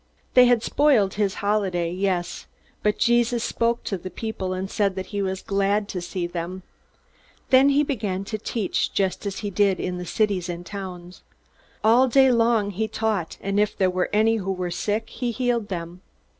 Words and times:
_They 0.33 0.45
had 0.47 0.63
spoiled 0.63 1.13
his 1.13 1.35
holiday, 1.45 1.95
but 2.81 2.97
Jesus 2.97 3.43
spoke 3.43 3.83
to 3.83 3.99
the 3.99 4.09
people 4.09 4.51
and 4.51 4.67
said 4.67 4.95
that 4.95 5.05
he 5.13 5.21
was 5.21 5.43
glad 5.43 5.87
to 5.89 6.01
see 6.01 6.25
them. 6.25 6.63
Then 7.51 7.69
he 7.69 7.83
began 7.83 8.23
to 8.25 8.39
teach, 8.39 8.91
just 8.93 9.27
as 9.27 9.41
he 9.45 9.51
did 9.51 9.79
in 9.79 9.99
the 9.99 10.05
cities 10.07 10.49
and 10.49 10.65
towns. 10.65 11.21
All 11.83 12.07
day 12.07 12.31
long 12.31 12.71
he 12.71 12.87
taught, 12.87 13.37
and 13.41 13.59
if 13.59 13.77
there 13.77 13.91
were 13.91 14.09
any 14.11 14.37
who 14.37 14.51
were 14.51 14.71
sick, 14.71 15.07
he 15.11 15.29
healed 15.29 15.67
them. 15.67 16.01